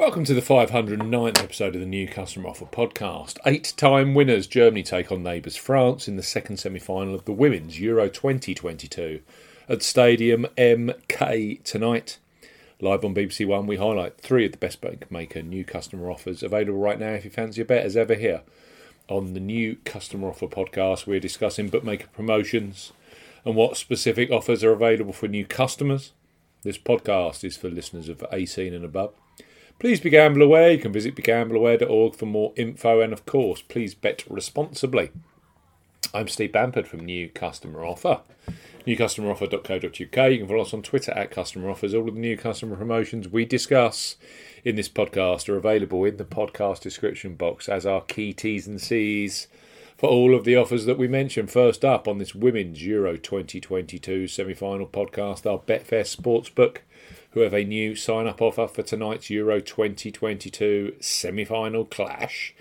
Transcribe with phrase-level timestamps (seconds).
[0.00, 3.36] Welcome to the 509th episode of the New Customer Offer podcast.
[3.44, 7.34] Eight time winners Germany take on neighbours France in the second semi final of the
[7.34, 9.20] Women's Euro 2022
[9.68, 12.16] at Stadium MK tonight.
[12.80, 16.78] Live on BBC One, we highlight three of the best bookmaker new customer offers available
[16.78, 18.40] right now if you fancy a bet as ever here.
[19.10, 22.94] On the New Customer Offer podcast, we're discussing bookmaker promotions
[23.44, 26.12] and what specific offers are available for new customers.
[26.62, 29.12] This podcast is for listeners of 18 and above.
[29.80, 30.72] Please be gamble aware.
[30.72, 35.10] You can visit begambleaware.org for more info and, of course, please bet responsibly.
[36.12, 38.20] I'm Steve Bamford from New Customer Offer.
[38.86, 39.92] NewCustomeroffer.co.uk.
[40.30, 41.94] You can follow us on Twitter at Customer Offers.
[41.94, 44.16] All of the new customer promotions we discuss
[44.66, 48.82] in this podcast are available in the podcast description box as are key T's and
[48.82, 49.48] C's
[49.96, 51.46] for all of the offers that we mention.
[51.46, 56.80] First up on this Women's Euro 2022 semi final podcast, our Betfair Sportsbook
[57.32, 62.54] who have a new sign up offer for tonight's Euro 2022 semi final clash.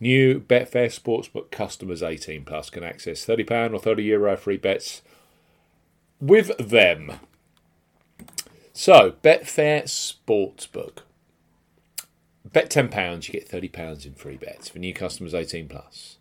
[0.00, 5.02] New Betfair Sportsbook customers 18 plus can access £30 or €30 Euro free bets
[6.20, 7.12] with them.
[8.72, 10.98] So, Betfair Sportsbook.
[12.44, 16.18] Bet £10, you get £30 in free bets for new customers 18 plus.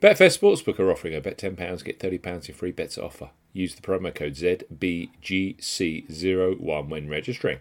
[0.00, 3.30] Betfair Sportsbook are offering a bet £10, get £30 in free bets offer.
[3.52, 7.58] Use the promo code ZBGC01 when registering.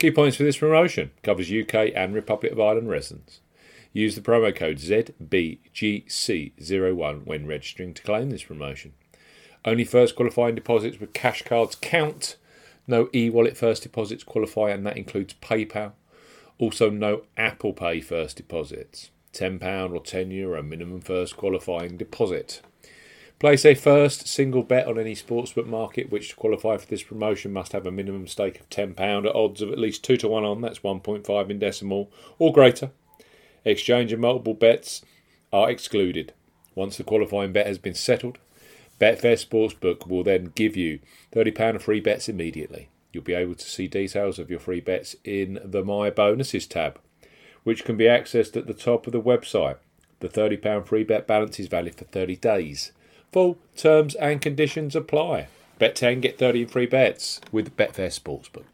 [0.00, 3.38] Key points for this promotion covers UK and Republic of Ireland residents.
[3.92, 8.94] Use the promo code ZBGC01 when registering to claim this promotion.
[9.64, 12.34] Only first qualifying deposits with cash cards count.
[12.88, 15.92] No e wallet first deposits qualify, and that includes PayPal.
[16.58, 19.10] Also, no Apple Pay first deposits.
[19.32, 22.60] £10 or €10 Euro minimum first qualifying deposit.
[23.38, 27.52] Place a first single bet on any sportsbook market which to qualify for this promotion
[27.52, 30.44] must have a minimum stake of £10 at odds of at least 2 to 1
[30.44, 32.90] on, that's 1.5 in decimal, or greater.
[33.64, 35.02] Exchange of multiple bets
[35.52, 36.32] are excluded.
[36.74, 38.38] Once the qualifying bet has been settled,
[39.00, 41.00] Betfair Sportsbook will then give you
[41.32, 42.90] £30 of free bets immediately.
[43.12, 47.00] You'll be able to see details of your free bets in the My Bonuses tab,
[47.64, 49.76] which can be accessed at the top of the website.
[50.20, 52.92] The £30 free bet balance is valid for 30 days.
[53.32, 55.48] Full terms and conditions apply.
[55.78, 58.64] Bet 10, get 30 free bets with Betfair Sportsbook.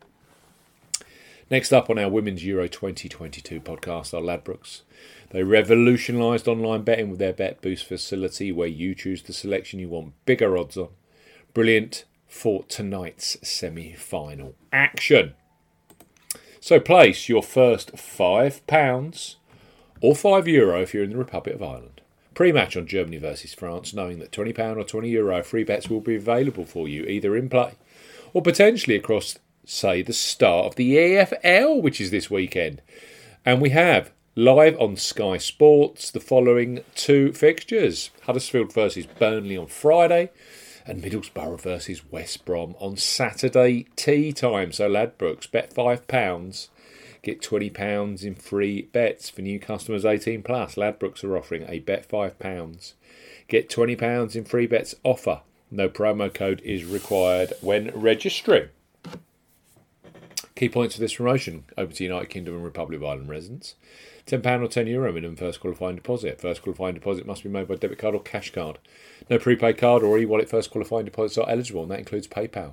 [1.51, 4.83] Next up on our Women's Euro 2022 podcast are Ladbrokes.
[5.31, 9.89] They revolutionised online betting with their Bet Boost facility where you choose the selection you
[9.89, 10.89] want bigger odds on.
[11.55, 15.35] Brilliant for tonight's semi final action.
[16.61, 19.37] So place your first £5
[20.01, 22.01] or €5 Euro if you're in the Republic of Ireland.
[22.35, 26.17] Pre-match on Germany versus France, knowing that £20 or €20 Euro free bets will be
[26.17, 27.73] available for you either in play
[28.33, 32.83] or potentially across, say, the start of the EFL, which is this weekend.
[33.45, 38.11] And we have live on Sky Sports the following two fixtures.
[38.23, 40.31] Huddersfield versus Burnley on Friday
[40.89, 44.73] and Middlesbrough versus West Brom on Saturday tea time.
[44.73, 46.69] So, Ladbrokes, bet £5
[47.23, 50.77] Get £20 in free bets for new customers 18 plus.
[50.77, 52.93] Ladbrokes are offering a bet £5.
[53.49, 55.43] Get £20 in free bets offer.
[55.71, 58.69] No promo code is required when registering.
[60.59, 63.77] Key points for this promotion open to United Kingdom and Republic of Ireland residents.
[64.27, 66.41] £10 or €10 Euro minimum first qualifying deposit.
[66.41, 68.81] First qualifying deposit must be made by debit card or cash card.
[69.31, 72.73] No prepaid card or e wallet first qualifying deposits are eligible, and that includes PayPal.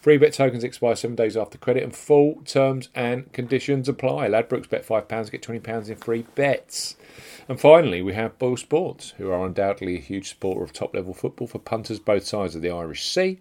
[0.00, 4.28] Free bet tokens expire seven days after credit, and full terms and conditions apply.
[4.28, 6.96] Ladbrokes bet £5, get £20 in free bets.
[7.48, 11.12] And finally, we have Boyle Sports, who are undoubtedly a huge supporter of top level
[11.12, 13.40] football for punters both sides of the Irish Sea.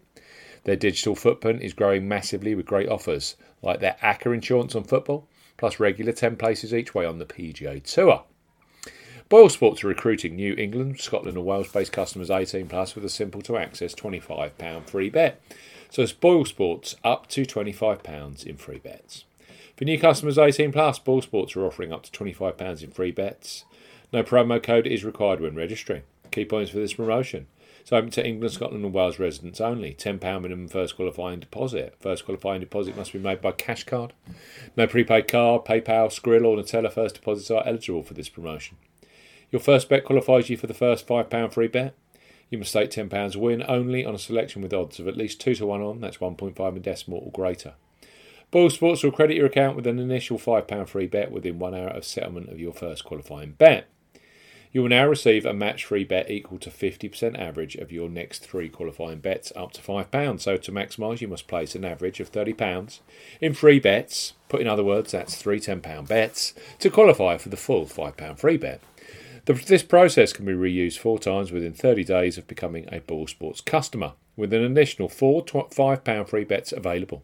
[0.66, 5.30] Their digital footprint is growing massively with great offers like their ACCA insurance on football,
[5.56, 8.24] plus regular 10 places each way on the PGA Tour.
[9.30, 13.10] Boyle Sports are recruiting New England, Scotland, and Wales based customers 18 plus with a
[13.10, 15.42] simple to access £25 free bet.
[15.89, 19.25] So Boyle Sports up to £25 in free bets.
[19.75, 23.65] For new customers 18 plus, Boyle Sports are offering up to £25 in free bets.
[24.13, 26.03] No promo code is required when registering.
[26.31, 27.47] Key points for this promotion.
[27.81, 29.95] It's open to England, Scotland, and Wales residents only.
[29.95, 31.95] £10 minimum first qualifying deposit.
[32.00, 34.13] First qualifying deposit must be made by cash card.
[34.77, 38.77] No prepaid card, PayPal, Skrill, or Neteller first deposits are eligible for this promotion.
[39.51, 41.95] Your first bet qualifies you for the first £5 free bet.
[42.50, 45.56] You must stake £10 win only on a selection with odds of at least 2
[45.56, 47.74] to 1 on, that's 1.5 in decimal or greater.
[48.51, 51.90] Boyle Sports will credit your account with an initial £5 free bet within one hour
[51.90, 53.88] of settlement of your first qualifying bet.
[54.72, 58.40] You will now receive a match free bet equal to 50% average of your next
[58.44, 60.42] three qualifying bets up to £5.
[60.42, 63.00] So to maximise, you must place an average of £30
[63.42, 64.34] in free bets.
[64.48, 68.57] Put in other words, that's three £10 bets to qualify for the full £5 free
[68.57, 68.81] bet.
[69.50, 73.25] The, this process can be reused four times within 30 days of becoming a Boyle
[73.25, 77.24] Sports customer, with an additional four £5 free bets available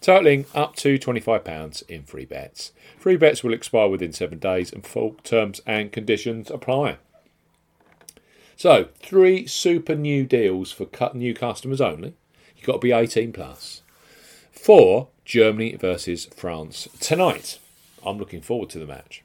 [0.00, 2.72] totaling up to £25 in free bets.
[2.96, 6.96] Free bets will expire within seven days and full terms and conditions apply.
[8.56, 12.14] So, three super new deals for new customers only.
[12.56, 13.82] You've got to be 18 plus.
[14.52, 17.58] For Germany versus France tonight.
[18.06, 19.22] I'm looking forward to the match.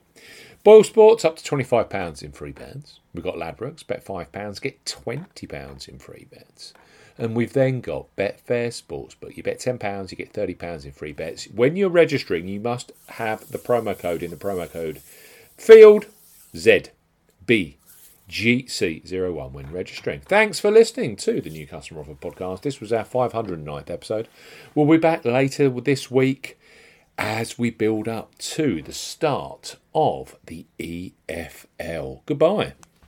[0.63, 2.99] Boyle Sports up to £25 in free bets.
[3.13, 6.73] We've got Ladbrokes, bet £5, get £20 in free bets.
[7.17, 9.35] And we've then got Betfair Sportsbook.
[9.35, 11.45] You bet £10, you get £30 in free bets.
[11.49, 15.01] When you're registering, you must have the promo code in the promo code
[15.57, 16.07] Field
[16.53, 17.75] ZB.
[18.29, 20.21] GC01 when registering.
[20.21, 22.61] Thanks for listening to the New Customer Offer podcast.
[22.61, 24.29] This was our 509th episode.
[24.73, 26.57] We'll be back later this week
[27.17, 32.21] as we build up to the start of the EFL.
[32.25, 32.73] Goodbye.